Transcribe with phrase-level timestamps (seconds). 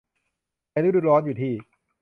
[0.71, 1.53] ในฤดูร้อนอยู่ที่